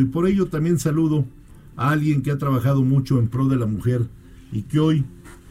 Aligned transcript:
Y 0.00 0.06
por 0.06 0.26
ello 0.26 0.46
también 0.46 0.78
saludo 0.78 1.24
a 1.76 1.90
alguien 1.90 2.22
que 2.22 2.30
ha 2.30 2.38
trabajado 2.38 2.82
mucho 2.82 3.18
en 3.18 3.28
pro 3.28 3.48
de 3.48 3.56
la 3.56 3.66
mujer 3.66 4.08
y 4.52 4.62
que 4.62 4.80
hoy 4.80 5.04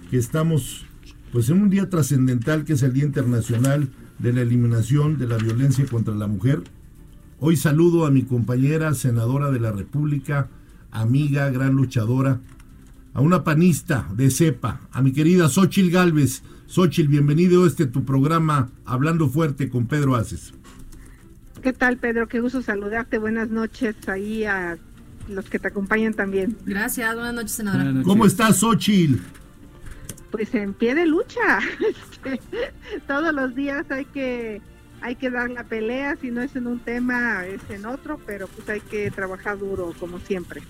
que 0.09 0.17
estamos 0.17 0.85
pues 1.31 1.49
en 1.49 1.61
un 1.61 1.69
día 1.69 1.89
trascendental 1.89 2.65
que 2.65 2.73
es 2.73 2.83
el 2.83 2.93
Día 2.93 3.05
Internacional 3.05 3.89
de 4.17 4.33
la 4.33 4.41
Eliminación 4.41 5.17
de 5.17 5.27
la 5.27 5.37
Violencia 5.37 5.85
contra 5.85 6.15
la 6.15 6.27
Mujer. 6.27 6.63
Hoy 7.39 7.55
saludo 7.55 8.05
a 8.05 8.11
mi 8.11 8.23
compañera 8.23 8.93
senadora 8.93 9.51
de 9.51 9.59
la 9.59 9.71
República, 9.71 10.49
amiga, 10.91 11.49
gran 11.49 11.73
luchadora, 11.73 12.41
a 13.13 13.21
una 13.21 13.43
panista 13.43 14.07
de 14.15 14.29
cepa, 14.29 14.81
a 14.91 15.01
mi 15.01 15.13
querida 15.13 15.49
Xochil 15.49 15.91
Galvez. 15.91 16.43
Xochil, 16.67 17.07
bienvenido 17.07 17.63
a 17.63 17.67
este 17.67 17.85
tu 17.85 18.03
programa 18.03 18.69
Hablando 18.85 19.29
Fuerte 19.29 19.69
con 19.69 19.87
Pedro 19.87 20.15
Aces. 20.15 20.53
¿Qué 21.61 21.73
tal, 21.73 21.97
Pedro? 21.97 22.27
Qué 22.27 22.39
gusto 22.39 22.61
saludarte. 22.61 23.17
Buenas 23.17 23.49
noches 23.49 23.95
ahí 24.07 24.45
a 24.45 24.77
los 25.27 25.49
que 25.49 25.59
te 25.59 25.67
acompañan 25.67 26.13
también. 26.13 26.57
Gracias, 26.65 27.13
buenas 27.13 27.33
noches, 27.33 27.51
senadora. 27.51 28.03
¿Cómo 28.03 28.25
estás, 28.25 28.57
Xochil? 28.57 29.21
Pues 30.31 30.53
en 30.55 30.73
pie 30.73 30.95
de 30.95 31.05
lucha. 31.05 31.59
Este, 32.21 32.41
todos 33.07 33.33
los 33.33 33.55
días 33.55 33.89
hay 33.89 34.03
que 34.03 34.61
hay 35.01 35.15
que 35.15 35.29
dar 35.29 35.49
la 35.49 35.63
pelea, 35.63 36.17
si 36.19 36.31
no 36.31 36.41
es 36.41 36.53
en 36.57 36.67
un 36.67 36.79
tema, 36.79 37.45
es 37.45 37.61
en 37.69 37.85
otro, 37.85 38.19
pero 38.25 38.47
pues 38.47 38.67
hay 38.67 38.81
que 38.81 39.09
trabajar 39.11 39.57
duro, 39.57 39.93
como 39.97 40.19
siempre. 40.19 40.61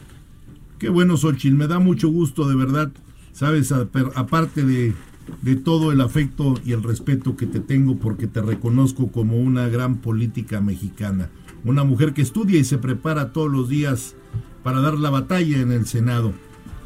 Qué 0.77 0.89
bueno, 0.89 1.17
Xochil, 1.17 1.55
me 1.55 1.67
da 1.67 1.79
mucho 1.79 2.09
gusto, 2.09 2.47
de 2.47 2.55
verdad, 2.55 2.91
sabes, 3.31 3.71
aparte 3.71 4.63
de, 4.63 4.93
de 5.41 5.55
todo 5.55 5.91
el 5.91 6.01
afecto 6.01 6.55
y 6.65 6.73
el 6.73 6.83
respeto 6.83 7.35
que 7.35 7.45
te 7.45 7.59
tengo, 7.59 7.97
porque 7.97 8.27
te 8.27 8.41
reconozco 8.41 9.11
como 9.11 9.37
una 9.37 9.67
gran 9.67 9.97
política 9.97 10.61
mexicana, 10.61 11.29
una 11.63 11.83
mujer 11.83 12.13
que 12.13 12.21
estudia 12.21 12.59
y 12.59 12.63
se 12.63 12.77
prepara 12.77 13.31
todos 13.31 13.51
los 13.51 13.69
días 13.69 14.15
para 14.63 14.81
dar 14.81 14.95
la 14.95 15.09
batalla 15.09 15.59
en 15.59 15.71
el 15.71 15.85
Senado. 15.85 16.33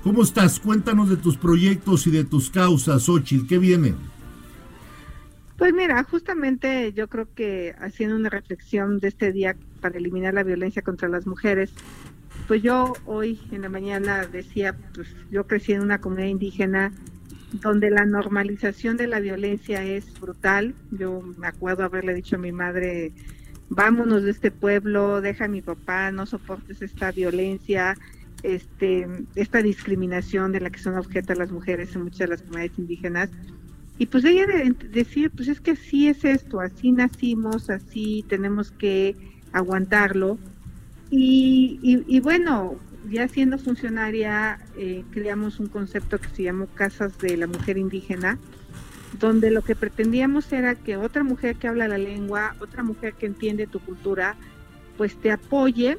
¿Cómo 0.03 0.23
estás? 0.23 0.59
Cuéntanos 0.59 1.09
de 1.09 1.17
tus 1.17 1.37
proyectos 1.37 2.07
y 2.07 2.11
de 2.11 2.23
tus 2.25 2.49
causas, 2.49 3.03
Xochil, 3.03 3.47
¿qué 3.47 3.57
viene? 3.57 3.95
Pues 5.57 5.73
mira, 5.73 6.03
justamente 6.03 6.91
yo 6.93 7.07
creo 7.07 7.27
que 7.33 7.73
haciendo 7.79 8.15
una 8.15 8.29
reflexión 8.29 8.99
de 8.99 9.07
este 9.07 9.31
día 9.31 9.55
para 9.79 9.97
eliminar 9.97 10.33
la 10.33 10.43
violencia 10.43 10.81
contra 10.81 11.07
las 11.07 11.25
mujeres, 11.25 11.73
pues 12.47 12.61
yo 12.61 12.93
hoy 13.05 13.39
en 13.51 13.61
la 13.61 13.69
mañana 13.69 14.25
decía, 14.25 14.75
pues 14.93 15.07
yo 15.31 15.47
crecí 15.47 15.71
en 15.71 15.81
una 15.81 16.01
comunidad 16.01 16.27
indígena 16.27 16.91
donde 17.61 17.89
la 17.89 18.05
normalización 18.05 18.97
de 18.97 19.07
la 19.07 19.19
violencia 19.19 19.83
es 19.83 20.19
brutal. 20.19 20.73
Yo 20.91 21.21
me 21.37 21.47
acuerdo 21.47 21.83
haberle 21.83 22.13
dicho 22.13 22.35
a 22.35 22.39
mi 22.39 22.51
madre, 22.51 23.13
vámonos 23.69 24.23
de 24.23 24.31
este 24.31 24.51
pueblo, 24.51 25.21
deja 25.21 25.45
a 25.45 25.49
mi 25.49 25.61
papá, 25.61 26.11
no 26.11 26.25
soportes 26.25 26.81
esta 26.81 27.11
violencia, 27.11 27.97
este, 28.41 29.07
esta 29.35 29.61
discriminación 29.61 30.51
de 30.51 30.59
la 30.59 30.69
que 30.69 30.79
son 30.79 30.97
objeto 30.97 31.33
las 31.33 31.51
mujeres 31.51 31.95
en 31.95 32.03
muchas 32.03 32.19
de 32.19 32.27
las 32.27 32.41
comunidades 32.41 32.77
indígenas. 32.77 33.29
Y 33.97 34.07
pues 34.07 34.25
ella 34.25 34.45
de, 34.47 34.75
decir, 34.89 35.31
pues 35.31 35.47
es 35.47 35.61
que 35.61 35.71
así 35.71 36.07
es 36.07 36.25
esto, 36.25 36.59
así 36.59 36.91
nacimos, 36.91 37.69
así 37.69 38.25
tenemos 38.27 38.71
que 38.71 39.15
aguantarlo. 39.51 40.39
Y, 41.09 41.79
y, 41.83 42.19
bueno, 42.21 42.75
ya 43.09 43.27
siendo 43.27 43.57
funcionaria, 43.57 44.59
eh, 44.77 45.03
creamos 45.11 45.59
un 45.59 45.67
concepto 45.67 46.19
que 46.19 46.29
se 46.29 46.43
llamó 46.43 46.67
Casas 46.67 47.17
de 47.19 47.37
la 47.37 47.47
Mujer 47.47 47.77
Indígena, 47.77 48.39
donde 49.19 49.51
lo 49.51 49.61
que 49.61 49.75
pretendíamos 49.75 50.51
era 50.51 50.75
que 50.75 50.97
otra 50.97 51.23
mujer 51.23 51.55
que 51.57 51.67
habla 51.67 51.87
la 51.87 51.97
lengua, 51.97 52.55
otra 52.59 52.83
mujer 52.83 53.13
que 53.13 53.25
entiende 53.25 53.67
tu 53.67 53.79
cultura, 53.79 54.35
pues 54.97 55.15
te 55.17 55.31
apoye, 55.31 55.97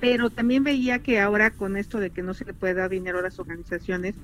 pero 0.00 0.30
también 0.30 0.64
veía 0.64 0.98
que 0.98 1.20
ahora 1.20 1.50
con 1.50 1.76
esto 1.76 1.98
de 1.98 2.10
que 2.10 2.22
no 2.22 2.34
se 2.34 2.44
le 2.44 2.54
puede 2.54 2.74
dar 2.74 2.90
dinero 2.90 3.20
a 3.20 3.22
las 3.22 3.38
organizaciones, 3.38 4.14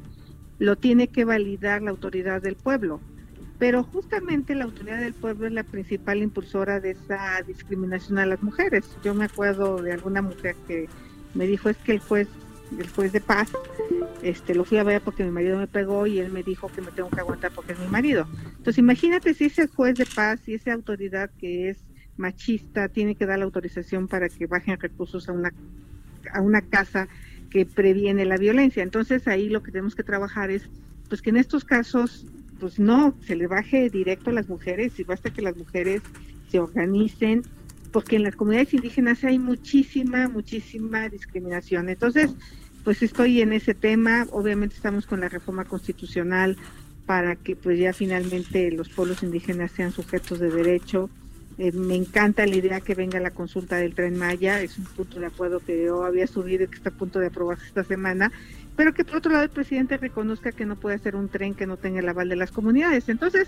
lo 0.59 0.77
tiene 0.77 1.09
que 1.09 1.25
validar 1.25 1.83
la 1.83 1.91
autoridad 1.91 2.43
del 2.43 2.57
pueblo. 2.57 3.01
Pero 3.59 3.85
justamente 3.85 4.55
la 4.55 4.65
autoridad 4.65 4.99
del 4.99 5.15
pueblo 5.15 5.47
es 5.47 5.53
la 5.53 5.63
principal 5.63 6.19
impulsora 6.19 6.81
de 6.81 6.91
esa 6.91 7.41
discriminación 7.47 8.19
a 8.19 8.27
las 8.27 8.43
mujeres. 8.43 8.85
Yo 9.03 9.15
me 9.15 9.27
acuerdo 9.27 9.81
de 9.81 9.93
alguna 9.93 10.23
mujer 10.23 10.57
que 10.67 10.89
me 11.35 11.47
dijo 11.47 11.69
es 11.69 11.77
que 11.79 11.93
el 11.93 11.99
juez, 11.99 12.29
el 12.79 12.89
juez 12.89 13.13
de 13.13 13.21
paz, 13.21 13.51
este, 14.23 14.55
lo 14.55 14.65
fui 14.65 14.79
a 14.79 14.85
ver 14.85 15.03
porque 15.03 15.25
mi 15.25 15.31
marido 15.31 15.59
me 15.59 15.67
pegó 15.67 16.07
y 16.07 16.19
él 16.19 16.33
me 16.33 16.43
dijo 16.43 16.69
que 16.69 16.81
me 16.81 16.91
tengo 16.91 17.11
que 17.11 17.21
aguantar 17.21 17.53
porque 17.53 17.73
es 17.73 17.79
mi 17.79 17.89
marido. 17.89 18.27
Entonces 18.45 18.79
imagínate 18.79 19.35
si 19.35 19.45
ese 19.45 19.69
juez 19.69 19.97
de 19.97 20.07
paz 20.07 20.41
y 20.49 20.55
esa 20.55 20.73
autoridad 20.73 21.31
que 21.39 21.71
es 21.71 21.79
machista 22.17 22.89
tiene 22.89 23.17
que 23.17 23.27
dar 23.27 23.39
la 23.39 23.45
autorización 23.45 24.09
para 24.09 24.29
que 24.29 24.47
bajen 24.47 24.79
recursos 24.79 25.29
a 25.29 25.33
una 25.33 25.53
a 26.33 26.41
una 26.41 26.63
casa 26.63 27.09
que 27.51 27.67
previene 27.67 28.25
la 28.25 28.37
violencia. 28.37 28.83
Entonces 28.83 29.29
ahí 29.29 29.49
lo 29.49 29.63
que 29.63 29.71
tenemos 29.71 29.95
que 29.95 30.03
trabajar 30.03 30.51
es 30.51 30.69
pues 31.09 31.23
que 31.23 31.31
en 31.31 31.37
estos 31.37 31.65
casos 31.65 32.27
pues 32.59 32.79
no 32.79 33.15
se 33.27 33.37
le 33.37 33.47
baje 33.47 33.91
directo 33.91 34.31
a 34.31 34.33
las 34.33 34.49
mujeres 34.49 34.99
y 34.99 35.05
basta 35.05 35.31
que 35.31 35.43
las 35.43 35.57
mujeres 35.57 36.03
se 36.49 36.59
organicen 36.59 37.43
porque 37.95 38.17
en 38.17 38.25
las 38.25 38.35
comunidades 38.35 38.75
indígenas 38.75 39.23
hay 39.23 39.39
muchísima 39.39 40.29
muchísima 40.29 41.09
discriminación. 41.09 41.89
Entonces, 41.89 42.35
pues 42.83 43.03
estoy 43.03 43.41
en 43.41 43.53
ese 43.53 43.73
tema, 43.73 44.27
obviamente 44.33 44.75
estamos 44.75 45.07
con 45.07 45.21
la 45.21 45.29
reforma 45.29 45.65
constitucional 45.65 46.57
para 47.07 47.37
que 47.37 47.55
pues 47.55 47.79
ya 47.79 47.93
finalmente 47.93 48.71
los 48.73 48.89
pueblos 48.89 49.23
indígenas 49.23 49.71
sean 49.71 49.93
sujetos 49.93 50.41
de 50.41 50.51
derecho 50.51 51.09
eh, 51.57 51.71
me 51.71 51.95
encanta 51.95 52.47
la 52.47 52.57
idea 52.57 52.81
que 52.81 52.97
venga 52.97 53.21
la 53.21 53.31
consulta 53.31 53.77
del 53.77 53.95
tren 53.95 54.19
Maya, 54.19 54.61
es 54.61 54.77
un 54.77 54.87
punto 54.87 55.21
de 55.21 55.27
acuerdo 55.27 55.61
que 55.61 55.85
yo 55.85 56.05
había 56.05 56.27
subido 56.27 56.65
y 56.65 56.67
que 56.67 56.75
está 56.75 56.89
a 56.89 56.93
punto 56.93 57.21
de 57.21 57.29
aprobarse 57.29 57.67
esta 57.67 57.85
semana, 57.85 58.33
pero 58.75 58.93
que 58.93 59.05
por 59.05 59.17
otro 59.17 59.31
lado 59.31 59.45
el 59.45 59.51
presidente 59.51 59.97
reconozca 59.97 60.51
que 60.51 60.67
no 60.67 60.75
puede 60.75 60.97
hacer 60.97 61.15
un 61.15 61.29
tren 61.29 61.55
que 61.55 61.69
no 61.69 61.77
tenga 61.77 62.01
el 62.01 62.09
aval 62.09 62.29
de 62.29 62.35
las 62.35 62.51
comunidades. 62.51 63.09
Entonces, 63.09 63.47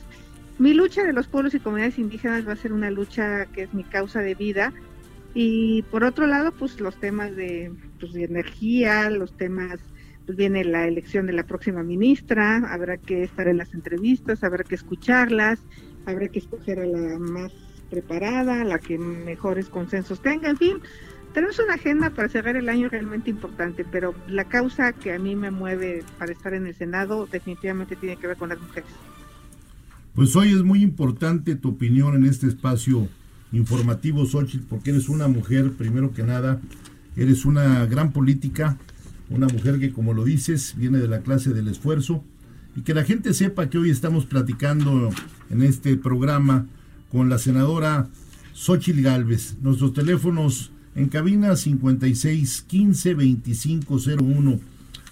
mi 0.59 0.75
lucha 0.75 1.05
de 1.05 1.13
los 1.13 1.29
pueblos 1.29 1.55
y 1.55 1.61
comunidades 1.61 1.99
indígenas 1.99 2.47
va 2.47 2.53
a 2.53 2.57
ser 2.57 2.73
una 2.73 2.91
lucha 2.91 3.47
que 3.47 3.63
es 3.63 3.75
mi 3.75 3.85
causa 3.85 4.21
de 4.21 4.35
vida. 4.35 4.73
Y 5.35 5.83
por 5.91 6.03
otro 6.05 6.27
lado, 6.27 6.53
pues 6.53 6.81
los 6.81 6.99
temas 6.99 7.37
de, 7.37 7.71
pues, 8.01 8.13
de 8.15 8.25
energía, 8.25 9.11
los 9.11 9.37
temas, 9.37 9.79
pues 10.25 10.37
viene 10.37 10.65
la 10.65 10.87
elección 10.87 11.27
de 11.27 11.35
la 11.35 11.45
próxima 11.45 11.83
ministra, 11.83 12.57
habrá 12.73 12.97
que 12.97 13.25
estar 13.25 13.47
en 13.47 13.59
las 13.59 13.75
entrevistas, 13.75 14.43
habrá 14.43 14.65
que 14.65 14.75
escucharlas, 14.75 15.61
habrá 16.07 16.29
que 16.29 16.39
escoger 16.39 16.81
a 16.81 16.87
la 16.87 17.19
más 17.19 17.53
preparada, 17.91 18.65
la 18.65 18.79
que 18.79 18.99
mejores 18.99 19.69
consensos 19.69 20.21
tenga, 20.21 20.49
en 20.49 20.57
fin, 20.57 20.79
tenemos 21.35 21.59
una 21.59 21.75
agenda 21.75 22.09
para 22.09 22.31
cerrar 22.31 22.57
el 22.57 22.71
año 22.71 22.89
realmente 22.89 23.29
importante, 23.29 23.85
pero 23.85 24.15
la 24.27 24.45
causa 24.45 24.95
que 24.95 25.13
a 25.13 25.19
mí 25.19 25.37
me 25.37 25.51
mueve 25.51 26.03
para 26.19 26.33
estar 26.33 26.55
en 26.55 26.67
el 26.67 26.75
Senado 26.75 27.27
definitivamente 27.27 27.95
tiene 27.95 28.17
que 28.17 28.27
ver 28.27 28.39
con 28.39 28.49
las 28.49 28.59
mujeres. 28.59 28.89
Pues 30.17 30.35
hoy 30.35 30.49
es 30.49 30.63
muy 30.63 30.83
importante 30.83 31.57
tu 31.57 31.69
opinión 31.69 32.15
en 32.15 32.25
este 32.25 32.47
espacio 32.47 33.07
informativo, 33.53 34.25
Xochitl, 34.25 34.65
porque 34.67 34.89
eres 34.89 35.11
una 35.11 35.29
mujer, 35.29 35.73
primero 35.73 36.15
que 36.15 36.23
nada, 36.23 36.59
eres 37.17 37.45
una 37.45 37.85
gran 37.85 38.13
política, 38.13 38.79
una 39.29 39.47
mujer 39.47 39.79
que, 39.79 39.93
como 39.93 40.15
lo 40.15 40.25
dices, 40.25 40.75
viene 40.79 41.01
de 41.01 41.07
la 41.07 41.21
clase 41.21 41.53
del 41.53 41.69
esfuerzo, 41.69 42.25
y 42.75 42.81
que 42.81 42.95
la 42.95 43.05
gente 43.05 43.35
sepa 43.35 43.69
que 43.69 43.77
hoy 43.77 43.91
estamos 43.91 44.25
platicando 44.25 45.11
en 45.51 45.61
este 45.61 45.99
programa 45.99 46.65
con 47.13 47.29
la 47.29 47.37
senadora 47.37 48.09
Xochil 48.55 49.03
Gálvez. 49.03 49.59
Nuestros 49.61 49.93
teléfonos 49.93 50.71
en 50.95 51.11
cabina 51.11 51.57
56 51.57 52.65
15 52.67 53.15
25 53.15 53.99
01. 54.19 54.61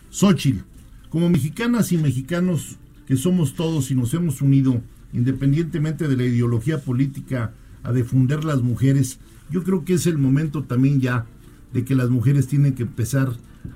Xochil, 0.08 0.62
como 1.10 1.28
mexicanas 1.28 1.92
y 1.92 1.98
mexicanos 1.98 2.78
que 3.06 3.18
somos 3.18 3.52
todos 3.52 3.90
y 3.90 3.94
nos 3.94 4.14
hemos 4.14 4.40
unido, 4.40 4.80
independientemente 5.14 6.08
de 6.08 6.16
la 6.16 6.24
ideología 6.24 6.80
política, 6.80 7.52
a 7.82 7.92
defender 7.92 8.44
las 8.44 8.62
mujeres, 8.62 9.18
yo 9.50 9.62
creo 9.62 9.84
que 9.84 9.94
es 9.94 10.06
el 10.06 10.18
momento 10.18 10.64
también 10.64 11.00
ya 11.00 11.26
de 11.72 11.84
que 11.84 11.94
las 11.94 12.10
mujeres 12.10 12.48
tienen 12.48 12.74
que 12.74 12.82
empezar 12.82 13.28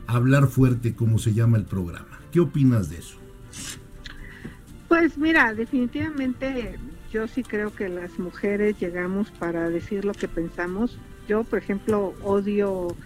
a 0.07 0.17
hablar 0.17 0.49
fuerte, 0.49 0.95
como 0.95 1.19
se 1.19 1.33
llama 1.33 1.57
el 1.57 1.65
programa. 1.65 2.21
¿Qué 2.33 2.41
opinas 2.41 2.91
de 2.91 2.99
eso? 2.99 3.17
Pues 4.89 5.17
mira, 5.17 5.55
definitivamente 5.55 6.79
yo 7.13 7.29
sí 7.29 7.43
creo 7.43 7.75
que 7.75 7.89
las 7.89 8.19
mujeres 8.19 8.79
llegamos 8.81 9.31
para 9.31 9.71
decir 9.71 10.05
lo 10.05 10.13
que 10.13 10.29
pensamos. 10.29 10.99
Yo, 11.29 11.45
por 11.45 11.59
ejemplo, 11.59 12.15
odio, 12.23 12.97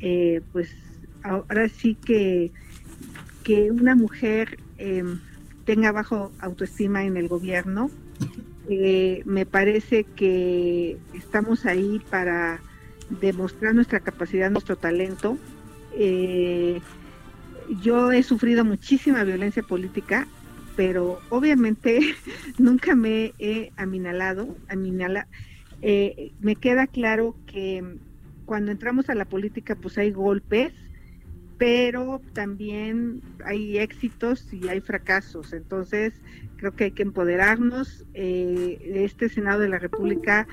eh, 0.00 0.42
pues 0.52 0.70
ahora 1.22 1.68
sí 1.68 1.94
que, 1.94 2.52
que 3.44 3.70
una 3.70 3.94
mujer 3.94 4.58
em, 4.78 5.20
tenga 5.64 5.92
bajo 5.92 6.32
autoestima 6.40 7.04
en 7.04 7.16
el 7.16 7.28
gobierno. 7.28 7.90
Eh, 8.68 9.22
me 9.24 9.46
parece 9.46 10.04
que 10.04 10.96
estamos 11.14 11.66
ahí 11.66 12.00
para 12.10 12.60
demostrar 13.20 13.74
nuestra 13.74 14.00
capacidad, 14.00 14.50
nuestro 14.50 14.76
talento. 14.76 15.36
Eh, 15.94 16.80
yo 17.82 18.12
he 18.12 18.22
sufrido 18.22 18.64
muchísima 18.64 19.24
violencia 19.24 19.62
política, 19.62 20.26
pero 20.76 21.20
obviamente 21.30 22.14
nunca 22.58 22.94
me 22.94 23.32
he 23.38 23.72
aminalado, 23.76 24.56
aminala, 24.68 25.26
eh, 25.82 26.32
me 26.40 26.56
queda 26.56 26.86
claro 26.86 27.34
que 27.46 27.82
cuando 28.44 28.70
entramos 28.70 29.08
a 29.08 29.14
la 29.14 29.24
política 29.24 29.76
pues 29.76 29.98
hay 29.98 30.10
golpes, 30.10 30.72
pero 31.60 32.22
también 32.32 33.20
hay 33.44 33.76
éxitos 33.76 34.50
y 34.50 34.68
hay 34.68 34.80
fracasos. 34.80 35.52
Entonces 35.52 36.14
creo 36.56 36.74
que 36.74 36.84
hay 36.84 36.90
que 36.92 37.02
empoderarnos. 37.02 38.06
Eh, 38.14 38.78
este 39.04 39.28
Senado 39.28 39.60
de 39.60 39.68
la 39.68 39.78
República, 39.78 40.48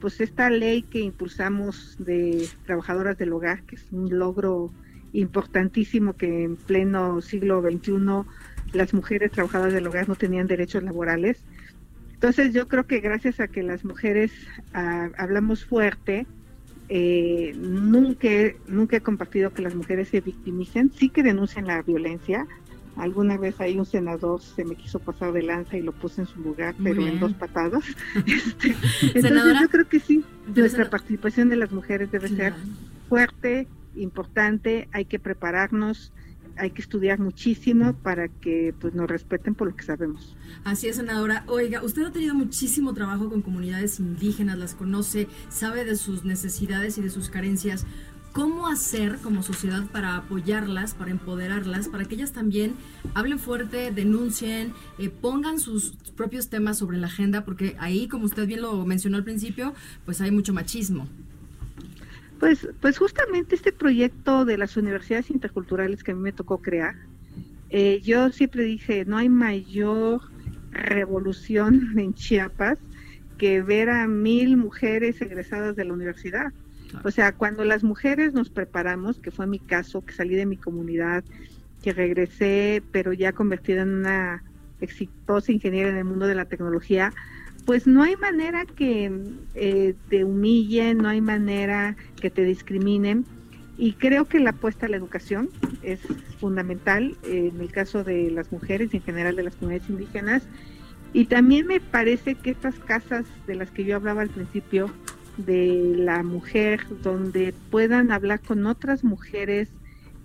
pues 0.00 0.20
esta 0.20 0.50
ley 0.50 0.82
que 0.82 1.00
impulsamos 1.00 1.96
de 1.98 2.46
trabajadoras 2.66 3.16
del 3.16 3.32
hogar, 3.32 3.62
que 3.62 3.76
es 3.76 3.86
un 3.90 4.18
logro 4.18 4.70
importantísimo 5.14 6.14
que 6.14 6.44
en 6.44 6.56
pleno 6.56 7.22
siglo 7.22 7.62
XXI 7.62 8.26
las 8.74 8.92
mujeres 8.92 9.32
trabajadoras 9.32 9.72
del 9.72 9.86
hogar 9.86 10.10
no 10.10 10.14
tenían 10.14 10.46
derechos 10.46 10.82
laborales. 10.82 11.42
Entonces 12.12 12.52
yo 12.52 12.68
creo 12.68 12.86
que 12.86 13.00
gracias 13.00 13.40
a 13.40 13.48
que 13.48 13.62
las 13.62 13.82
mujeres 13.82 14.30
ah, 14.74 15.08
hablamos 15.16 15.64
fuerte, 15.64 16.26
eh, 16.92 17.54
nunca, 17.56 18.28
nunca 18.66 18.96
he 18.96 19.00
compartido 19.00 19.54
que 19.54 19.62
las 19.62 19.76
mujeres 19.76 20.08
se 20.08 20.20
victimicen, 20.20 20.90
sí 20.92 21.08
que 21.08 21.22
denuncian 21.22 21.68
la 21.68 21.80
violencia. 21.82 22.48
Alguna 22.96 23.38
vez 23.38 23.60
hay 23.60 23.78
un 23.78 23.86
senador 23.86 24.42
se 24.42 24.64
me 24.64 24.74
quiso 24.74 24.98
pasar 24.98 25.32
de 25.32 25.44
lanza 25.44 25.76
y 25.76 25.82
lo 25.82 25.92
puse 25.92 26.22
en 26.22 26.26
su 26.26 26.40
lugar, 26.40 26.74
pero 26.82 27.06
en 27.06 27.20
dos 27.20 27.32
patadas. 27.34 27.84
Este, 29.14 29.28
entonces 29.28 29.60
yo 29.60 29.68
creo 29.68 29.88
que 29.88 30.00
sí, 30.00 30.24
nuestra 30.54 30.90
participación 30.90 31.48
de 31.48 31.56
las 31.56 31.70
mujeres 31.70 32.10
debe 32.10 32.28
ser 32.28 32.54
fuerte, 33.08 33.68
importante, 33.94 34.88
hay 34.92 35.04
que 35.04 35.20
prepararnos, 35.20 36.12
hay 36.56 36.70
que 36.70 36.82
estudiar 36.82 37.18
muchísimo 37.18 37.94
para 37.94 38.28
que 38.28 38.74
pues 38.80 38.94
nos 38.94 39.08
respeten 39.08 39.54
por 39.54 39.68
lo 39.68 39.76
que 39.76 39.84
sabemos. 39.84 40.36
Así 40.64 40.88
es, 40.88 40.96
senadora. 40.96 41.44
Oiga, 41.46 41.82
usted 41.82 42.04
ha 42.04 42.12
tenido 42.12 42.34
muchísimo 42.34 42.94
trabajo 42.94 43.28
con 43.28 43.42
comunidades 43.42 44.00
indígenas, 44.00 44.58
las 44.58 44.74
conoce, 44.74 45.28
sabe 45.48 45.84
de 45.84 45.96
sus 45.96 46.24
necesidades 46.24 46.98
y 46.98 47.02
de 47.02 47.10
sus 47.10 47.28
carencias. 47.28 47.86
¿Cómo 48.32 48.68
hacer 48.68 49.18
como 49.18 49.42
sociedad 49.42 49.86
para 49.90 50.16
apoyarlas, 50.16 50.94
para 50.94 51.10
empoderarlas, 51.10 51.88
para 51.88 52.04
que 52.04 52.14
ellas 52.14 52.30
también 52.30 52.74
hablen 53.12 53.40
fuerte, 53.40 53.90
denuncien, 53.90 54.72
eh, 54.98 55.10
pongan 55.10 55.58
sus 55.58 55.96
propios 56.16 56.48
temas 56.48 56.78
sobre 56.78 56.98
la 56.98 57.08
agenda? 57.08 57.44
Porque 57.44 57.74
ahí, 57.80 58.06
como 58.06 58.26
usted 58.26 58.46
bien 58.46 58.62
lo 58.62 58.86
mencionó 58.86 59.16
al 59.16 59.24
principio, 59.24 59.74
pues 60.04 60.20
hay 60.20 60.30
mucho 60.30 60.54
machismo. 60.54 61.08
Pues, 62.40 62.66
pues 62.80 62.98
justamente 62.98 63.54
este 63.54 63.70
proyecto 63.70 64.46
de 64.46 64.56
las 64.56 64.78
universidades 64.78 65.30
interculturales 65.30 66.02
que 66.02 66.12
a 66.12 66.14
mí 66.14 66.22
me 66.22 66.32
tocó 66.32 66.62
crear, 66.62 66.94
eh, 67.68 68.00
yo 68.02 68.30
siempre 68.32 68.64
dije, 68.64 69.04
no 69.04 69.18
hay 69.18 69.28
mayor 69.28 70.22
revolución 70.72 71.94
en 71.98 72.14
Chiapas 72.14 72.78
que 73.36 73.62
ver 73.62 73.90
a 73.90 74.06
mil 74.06 74.56
mujeres 74.56 75.20
egresadas 75.20 75.76
de 75.76 75.84
la 75.84 75.92
universidad. 75.92 76.52
O 77.04 77.10
sea, 77.10 77.32
cuando 77.32 77.64
las 77.64 77.84
mujeres 77.84 78.32
nos 78.32 78.50
preparamos, 78.50 79.18
que 79.20 79.30
fue 79.30 79.46
mi 79.46 79.60
caso, 79.60 80.04
que 80.04 80.12
salí 80.12 80.34
de 80.34 80.44
mi 80.44 80.56
comunidad, 80.56 81.22
que 81.82 81.92
regresé, 81.92 82.82
pero 82.90 83.12
ya 83.12 83.32
convertida 83.32 83.82
en 83.82 83.90
una 83.90 84.42
exitosa 84.80 85.52
ingeniera 85.52 85.90
en 85.90 85.96
el 85.96 86.04
mundo 86.04 86.26
de 86.26 86.34
la 86.34 86.46
tecnología, 86.46 87.12
pues 87.66 87.86
no 87.86 88.02
hay 88.02 88.16
manera 88.16 88.64
que 88.64 89.12
eh, 89.54 89.94
te 90.08 90.24
humillen, 90.24 90.98
no 90.98 91.08
hay 91.08 91.20
manera 91.20 91.96
que 92.20 92.30
te 92.30 92.44
discriminen. 92.44 93.24
Y 93.76 93.94
creo 93.94 94.26
que 94.26 94.40
la 94.40 94.50
apuesta 94.50 94.86
a 94.86 94.88
la 94.88 94.96
educación 94.96 95.48
es 95.82 96.00
fundamental 96.38 97.16
en 97.24 97.58
el 97.60 97.72
caso 97.72 98.04
de 98.04 98.30
las 98.30 98.52
mujeres 98.52 98.92
y 98.92 98.98
en 98.98 99.02
general 99.02 99.36
de 99.36 99.44
las 99.44 99.56
comunidades 99.56 99.88
indígenas. 99.88 100.42
Y 101.12 101.24
también 101.24 101.66
me 101.66 101.80
parece 101.80 102.34
que 102.34 102.50
estas 102.50 102.74
casas 102.80 103.24
de 103.46 103.54
las 103.54 103.70
que 103.70 103.84
yo 103.84 103.96
hablaba 103.96 104.22
al 104.22 104.28
principio, 104.28 104.90
de 105.38 105.94
la 105.96 106.22
mujer, 106.22 106.80
donde 107.02 107.54
puedan 107.70 108.12
hablar 108.12 108.40
con 108.40 108.66
otras 108.66 109.04
mujeres, 109.04 109.68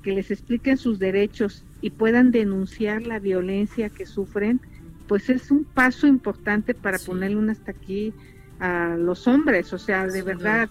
que 0.04 0.12
les 0.12 0.30
expliquen 0.30 0.78
sus 0.78 1.00
derechos 1.00 1.64
y 1.82 1.90
puedan 1.90 2.32
denunciar 2.32 3.02
la 3.08 3.20
violencia 3.20 3.90
que 3.90 4.06
sufren, 4.06 4.62
pues 5.08 5.30
es 5.30 5.52
un 5.52 5.64
paso 5.64 6.08
importante 6.08 6.74
para 6.74 7.00
ponerle 7.00 7.38
un 7.38 7.50
hasta 7.50 7.72
aquí 7.72 8.14
a 8.60 8.96
los 8.98 9.28
hombres, 9.28 9.74
o 9.74 9.78
sea, 9.78 10.08
de 10.08 10.22
verdad, 10.22 10.70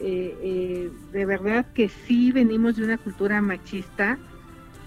eh, 0.00 0.36
eh, 0.42 0.90
de 1.12 1.26
verdad 1.26 1.66
que 1.72 1.88
sí 1.88 2.32
venimos 2.32 2.76
de 2.76 2.84
una 2.84 2.98
cultura 2.98 3.40
machista, 3.40 4.18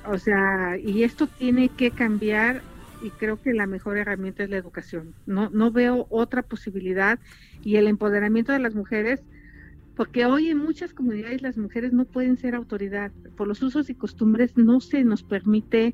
o 0.05 0.17
sea, 0.17 0.77
y 0.77 1.03
esto 1.03 1.27
tiene 1.27 1.69
que 1.69 1.91
cambiar 1.91 2.61
y 3.01 3.09
creo 3.09 3.41
que 3.41 3.53
la 3.53 3.67
mejor 3.67 3.97
herramienta 3.97 4.43
es 4.43 4.49
la 4.49 4.57
educación. 4.57 5.13
No, 5.25 5.49
no 5.49 5.71
veo 5.71 6.07
otra 6.09 6.41
posibilidad 6.41 7.19
y 7.61 7.75
el 7.77 7.87
empoderamiento 7.87 8.51
de 8.51 8.59
las 8.59 8.75
mujeres, 8.75 9.21
porque 9.95 10.25
hoy 10.25 10.49
en 10.49 10.57
muchas 10.57 10.93
comunidades 10.93 11.41
las 11.41 11.57
mujeres 11.57 11.93
no 11.93 12.05
pueden 12.05 12.37
ser 12.37 12.55
autoridad, 12.55 13.11
por 13.35 13.47
los 13.47 13.61
usos 13.61 13.89
y 13.89 13.95
costumbres 13.95 14.57
no 14.57 14.79
se 14.79 15.03
nos 15.03 15.23
permite 15.23 15.93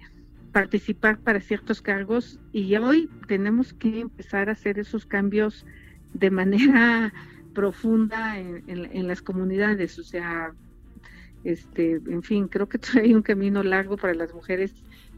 participar 0.52 1.20
para 1.20 1.40
ciertos 1.40 1.82
cargos 1.82 2.40
y 2.52 2.76
hoy 2.76 3.10
tenemos 3.28 3.74
que 3.74 4.02
empezar 4.02 4.50
a 4.50 4.54
hacer 4.54 4.80
esos 4.80 5.06
cambios 5.06 5.66
de 6.14 6.32
manera 6.32 7.14
profunda 7.54 8.38
en, 8.38 9.08
las 9.08 9.22
comunidades, 9.22 9.98
o 10.00 10.04
sea, 10.04 10.54
este, 11.44 11.96
en 11.96 12.24
fin, 12.24 12.48
creo 12.48 12.70
que 12.70 12.80
hay 13.02 13.14
un 13.14 13.22
camino 13.22 13.64
largo 13.64 13.98
para 13.98 14.14
las 14.14 14.34
mujeres, 14.34 14.74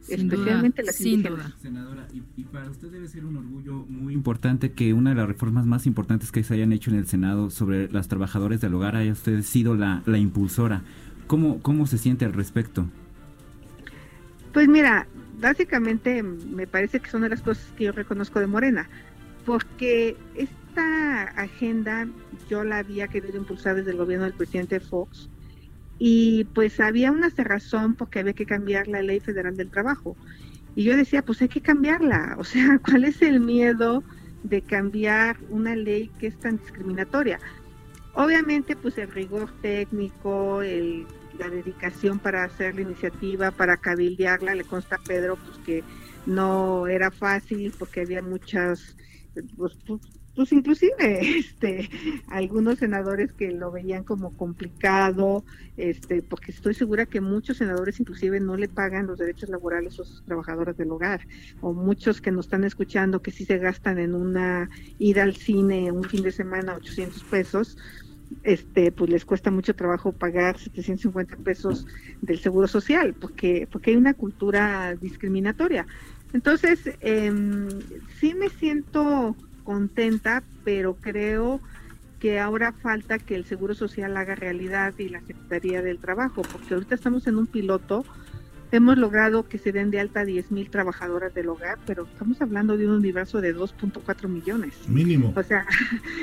especialmente 0.08 0.82
las 0.82 1.00
indígenas. 1.02 1.54
Senadora, 1.62 2.08
y, 2.14 2.44
para 2.46 2.70
usted 2.70 2.90
debe 2.90 3.08
ser 3.08 3.26
un 3.26 3.38
orgullo 3.38 3.86
muy 3.88 4.14
importante 4.14 4.72
que 4.72 4.94
una 4.94 5.12
de 5.12 5.18
las 5.18 5.28
reformas 5.28 5.66
más 5.66 5.86
importantes 5.86 6.32
que 6.32 6.44
se 6.44 6.54
hayan 6.56 6.74
hecho 6.74 6.90
en 6.90 6.98
el 6.98 7.06
Senado 7.06 7.50
sobre 7.50 7.92
las 7.92 8.08
trabajadoras 8.08 8.62
del 8.62 8.74
hogar 8.74 8.96
haya 8.96 9.12
usted 9.12 9.42
sido 9.44 9.76
la, 9.76 10.02
la 10.06 10.18
impulsora. 10.18 10.84
¿Cómo, 11.28 11.62
¿Cómo 11.62 11.86
se 11.86 11.98
siente 11.98 12.26
al 12.26 12.34
respecto? 12.34 12.88
Pues 14.54 14.68
mira, 14.68 15.08
básicamente 15.42 16.24
me 16.24 16.68
parece 16.68 17.00
que 17.00 17.10
son 17.10 17.24
de 17.24 17.30
las 17.30 17.42
cosas 17.42 17.66
que 17.76 17.86
yo 17.86 17.92
reconozco 17.92 18.40
de 18.40 18.48
Morena, 18.48 18.88
porque 19.46 20.16
esta 20.36 21.24
agenda 21.36 22.08
yo 22.50 22.64
la 22.64 22.78
había 22.78 23.08
querido 23.08 23.38
impulsar 23.38 23.76
desde 23.76 23.92
el 23.92 23.98
gobierno 23.98 24.26
del 24.26 24.36
presidente 24.36 24.80
Fox 24.80 25.30
y 25.98 26.46
pues 26.56 26.80
había 26.80 27.12
una 27.12 27.30
cerrazón 27.30 27.96
porque 27.96 28.20
había 28.20 28.34
que 28.34 28.46
cambiar 28.46 28.88
la 28.88 29.02
ley 29.02 29.20
federal 29.20 29.58
del 29.58 29.70
trabajo. 29.70 30.16
Y 30.76 30.84
yo 30.84 30.96
decía, 30.96 31.22
pues 31.22 31.42
hay 31.42 31.50
que 31.50 31.62
cambiarla, 31.62 32.36
o 32.40 32.44
sea, 32.44 32.80
¿cuál 32.80 33.04
es 33.04 33.22
el 33.22 33.40
miedo 33.40 34.04
de 34.44 34.62
cambiar 34.62 35.38
una 35.50 35.76
ley 35.76 36.10
que 36.20 36.28
es 36.28 36.40
tan 36.40 36.58
discriminatoria? 36.58 37.40
Obviamente, 38.14 38.76
pues 38.76 38.98
el 38.98 39.12
rigor 39.12 39.52
técnico, 39.62 40.62
el 40.62 41.08
la 41.38 41.50
dedicación 41.50 42.20
para 42.20 42.44
hacer 42.44 42.76
la 42.76 42.82
iniciativa, 42.82 43.52
para 43.52 43.78
cabildearla, 43.78 44.56
le 44.56 44.64
consta 44.64 44.96
a 44.98 45.04
Pedro 45.04 45.38
pues 45.38 45.58
que 45.60 45.84
no 46.26 46.88
era 46.88 47.12
fácil 47.12 47.74
porque 47.78 48.02
había 48.02 48.22
muchas, 48.22 48.96
pues, 49.58 49.78
pues, 50.36 50.52
inclusive 50.54 50.92
este 51.40 51.90
algunos 52.28 52.80
senadores 52.80 53.34
que 53.34 53.52
lo 53.52 53.72
veían 53.72 54.04
como 54.04 54.36
complicado, 54.36 55.44
este, 55.78 56.22
porque 56.22 56.52
estoy 56.52 56.74
segura 56.74 57.06
que 57.06 57.22
muchos 57.22 57.58
senadores 57.58 58.00
inclusive 58.00 58.40
no 58.40 58.56
le 58.56 58.68
pagan 58.68 59.08
los 59.08 59.20
derechos 59.20 59.50
laborales 59.50 59.94
a 59.94 60.04
sus 60.04 60.24
trabajadoras 60.26 60.78
del 60.78 60.92
hogar, 60.92 61.22
o 61.62 61.74
muchos 61.74 62.22
que 62.22 62.32
nos 62.32 62.46
están 62.46 62.64
escuchando 62.64 63.22
que 63.22 63.32
sí 63.32 63.46
se 63.46 63.58
gastan 63.58 64.00
en 64.00 64.16
una 64.16 64.70
ida 65.00 65.24
al 65.24 65.36
cine 65.36 65.92
un 65.92 66.04
fin 66.04 66.24
de 66.24 66.32
semana 66.32 66.76
800 66.76 67.24
pesos, 67.26 67.78
este 68.44 68.92
pues 68.92 69.10
les 69.10 69.26
cuesta 69.26 69.52
mucho 69.52 69.76
trabajo 69.76 70.14
pagar 70.14 70.58
750 70.58 71.38
pesos 71.38 71.86
del 72.22 72.40
seguro 72.40 72.68
social 72.68 73.14
porque 73.14 73.68
porque 73.70 73.92
hay 73.92 73.98
una 73.98 74.14
cultura 74.14 74.96
discriminatoria. 74.96 75.86
Entonces 76.34 76.80
eh, 77.02 77.32
sí 78.20 78.34
me 78.34 78.50
siento 78.50 79.36
contenta 79.72 80.44
pero 80.66 80.98
creo 81.00 81.62
que 82.20 82.40
ahora 82.40 82.74
falta 82.74 83.20
que 83.20 83.36
el 83.36 83.46
seguro 83.46 83.74
social 83.74 84.18
haga 84.18 84.36
realidad 84.36 84.94
y 84.98 85.08
la 85.08 85.22
secretaría 85.22 85.82
del 85.82 85.98
trabajo 85.98 86.42
porque 86.42 86.74
ahorita 86.74 86.96
estamos 86.96 87.26
en 87.28 87.38
un 87.38 87.48
piloto 87.48 88.04
hemos 88.74 88.98
logrado 88.98 89.48
que 89.48 89.58
se 89.58 89.72
den 89.72 89.90
de 89.92 90.00
alta 90.02 90.24
10.000 90.24 90.70
trabajadoras 90.70 91.34
del 91.34 91.50
hogar, 91.50 91.78
pero 91.86 92.06
estamos 92.06 92.42
hablando 92.42 92.78
de 92.78 92.88
un 92.88 92.94
universo 92.94 93.42
de 93.42 93.56
2.4 93.56 94.30
millones. 94.30 94.74
Mínimo. 94.88 95.34
O 95.36 95.44
sea, 95.44 95.66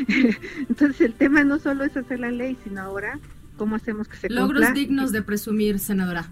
entonces 0.69 1.01
el 1.03 1.13
tema 1.15 1.45
no 1.45 1.59
solo 1.59 1.85
es 1.85 1.95
hacer 1.97 2.21
la 2.21 2.31
ley, 2.31 2.57
sino 2.65 2.81
ahora 2.81 3.19
cómo 3.57 3.77
hacemos 3.77 4.09
que 4.09 4.17
se 4.17 4.31
Logros 4.31 4.73
dignos 4.73 5.13
de 5.13 5.23
presumir, 5.23 5.79
senadora. 5.79 6.31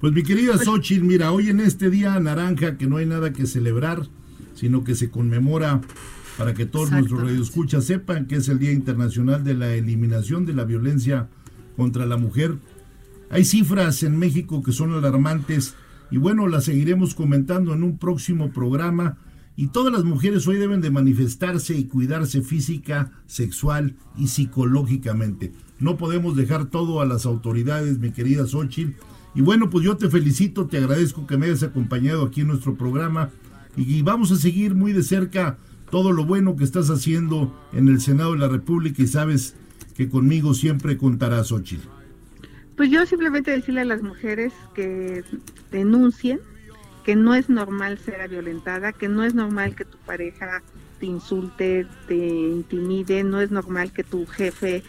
Pues 0.00 0.12
mi 0.12 0.22
querida 0.22 0.58
Xochitl, 0.58 1.04
mira, 1.04 1.32
hoy 1.32 1.48
en 1.48 1.60
este 1.60 1.90
día 1.90 2.18
naranja 2.20 2.76
que 2.76 2.86
no 2.86 2.98
hay 2.98 3.06
nada 3.06 3.32
que 3.32 3.46
celebrar, 3.46 4.08
sino 4.54 4.84
que 4.84 4.94
se 4.94 5.10
conmemora 5.10 5.80
para 6.40 6.54
que 6.54 6.64
todos 6.64 6.90
nuestros 6.90 7.20
radioescuchas 7.20 7.84
sepan 7.84 8.24
que 8.24 8.36
es 8.36 8.48
el 8.48 8.58
Día 8.58 8.72
Internacional 8.72 9.44
de 9.44 9.52
la 9.52 9.74
Eliminación 9.74 10.46
de 10.46 10.54
la 10.54 10.64
Violencia 10.64 11.28
contra 11.76 12.06
la 12.06 12.16
Mujer. 12.16 12.56
Hay 13.28 13.44
cifras 13.44 14.02
en 14.04 14.18
México 14.18 14.62
que 14.62 14.72
son 14.72 14.94
alarmantes 14.94 15.74
y 16.10 16.16
bueno, 16.16 16.48
las 16.48 16.64
seguiremos 16.64 17.14
comentando 17.14 17.74
en 17.74 17.82
un 17.82 17.98
próximo 17.98 18.52
programa. 18.52 19.18
Y 19.54 19.66
todas 19.66 19.92
las 19.92 20.04
mujeres 20.04 20.48
hoy 20.48 20.56
deben 20.56 20.80
de 20.80 20.90
manifestarse 20.90 21.76
y 21.76 21.84
cuidarse 21.84 22.40
física, 22.40 23.12
sexual 23.26 23.96
y 24.16 24.28
psicológicamente. 24.28 25.52
No 25.78 25.98
podemos 25.98 26.36
dejar 26.36 26.70
todo 26.70 27.02
a 27.02 27.04
las 27.04 27.26
autoridades, 27.26 27.98
mi 27.98 28.12
querida 28.12 28.46
Xochitl. 28.46 28.94
Y 29.34 29.42
bueno, 29.42 29.68
pues 29.68 29.84
yo 29.84 29.98
te 29.98 30.08
felicito, 30.08 30.68
te 30.68 30.78
agradezco 30.78 31.26
que 31.26 31.36
me 31.36 31.46
hayas 31.46 31.64
acompañado 31.64 32.24
aquí 32.24 32.40
en 32.40 32.46
nuestro 32.46 32.76
programa 32.76 33.28
y 33.76 34.00
vamos 34.00 34.32
a 34.32 34.36
seguir 34.36 34.74
muy 34.74 34.94
de 34.94 35.02
cerca 35.02 35.58
todo 35.90 36.12
lo 36.12 36.24
bueno 36.24 36.56
que 36.56 36.64
estás 36.64 36.88
haciendo 36.90 37.54
en 37.72 37.88
el 37.88 38.00
Senado 38.00 38.32
de 38.32 38.38
la 38.38 38.48
República 38.48 39.02
y 39.02 39.06
sabes 39.06 39.56
que 39.96 40.08
conmigo 40.08 40.54
siempre 40.54 40.96
contarás, 40.96 41.48
Xochitl. 41.48 41.88
Pues 42.76 42.90
yo 42.90 43.04
simplemente 43.04 43.50
decirle 43.50 43.82
a 43.82 43.84
las 43.84 44.02
mujeres 44.02 44.52
que 44.74 45.22
denuncien 45.70 46.40
que 47.04 47.16
no 47.16 47.34
es 47.34 47.48
normal 47.48 47.98
ser 47.98 48.28
violentada, 48.28 48.92
que 48.92 49.08
no 49.08 49.24
es 49.24 49.34
normal 49.34 49.74
que 49.74 49.84
tu 49.84 49.98
pareja 49.98 50.62
te 50.98 51.06
insulte, 51.06 51.86
te 52.06 52.16
intimide, 52.16 53.24
no 53.24 53.40
es 53.40 53.50
normal 53.50 53.92
que 53.92 54.04
tu 54.04 54.26
jefe 54.26 54.82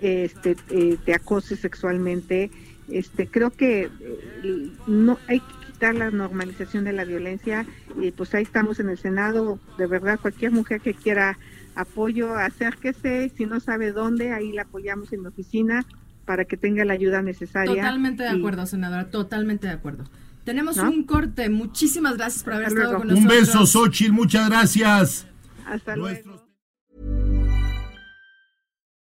este, 0.00 0.56
eh, 0.70 0.98
te 1.04 1.14
acose 1.14 1.56
sexualmente. 1.56 2.50
Este, 2.88 3.26
creo 3.26 3.50
que 3.50 3.90
eh, 4.00 4.70
no 4.86 5.18
hay 5.28 5.42
que 5.76 5.86
quitar 5.86 5.94
la 5.94 6.10
normalización 6.10 6.84
de 6.84 6.92
la 6.92 7.04
violencia 7.04 7.66
y 8.00 8.10
pues 8.10 8.34
ahí 8.34 8.42
estamos 8.42 8.80
en 8.80 8.88
el 8.88 8.98
Senado, 8.98 9.58
de 9.78 9.86
verdad 9.86 10.18
cualquier 10.20 10.52
mujer 10.52 10.80
que 10.80 10.94
quiera 10.94 11.38
apoyo, 11.74 12.34
acérquese, 12.34 13.30
si 13.36 13.44
no 13.46 13.60
sabe 13.60 13.92
dónde, 13.92 14.32
ahí 14.32 14.52
la 14.52 14.62
apoyamos 14.62 15.12
en 15.12 15.22
la 15.22 15.28
oficina 15.28 15.84
para 16.24 16.44
que 16.44 16.56
tenga 16.56 16.84
la 16.84 16.94
ayuda 16.94 17.22
necesaria. 17.22 17.74
Totalmente 17.74 18.22
de 18.22 18.30
acuerdo, 18.30 18.66
senadora, 18.66 19.10
totalmente 19.10 19.66
de 19.66 19.74
acuerdo. 19.74 20.04
Tenemos 20.44 20.76
un 20.78 21.04
corte. 21.04 21.48
Muchísimas 21.50 22.16
gracias 22.16 22.44
por 22.44 22.54
haber 22.54 22.68
estado 22.68 22.98
con 22.98 23.08
nosotros. 23.08 23.20
Un 23.20 23.28
beso, 23.28 23.66
Xochitl. 23.66 24.12
Muchas 24.12 24.48
gracias. 24.48 25.26
Hasta 25.66 25.96
luego. 25.96 26.46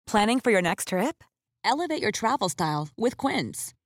Planning 0.07 0.41
for 0.41 0.53
your 0.53 0.63
next 0.63 0.89
trip? 0.89 1.23
Elevate 1.65 2.01
your 2.01 2.13
travel 2.13 2.49
style 2.49 2.89
with 2.97 3.17
Quince. 3.17 3.75